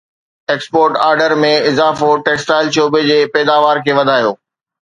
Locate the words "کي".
3.89-3.99